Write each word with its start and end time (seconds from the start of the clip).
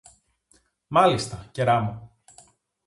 Μάλιστα, 0.87 1.47
κερά 1.51 1.79
μου! 1.81 2.11